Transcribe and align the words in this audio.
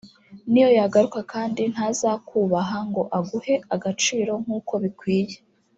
niyo 0.51 0.69
yagaruka 0.79 1.19
kandi 1.33 1.61
ntazakubaha 1.73 2.77
ngo 2.89 3.01
aguhe 3.17 3.53
agaciro 3.75 4.31
nkuko 4.43 4.73
bikwiye 4.85 5.35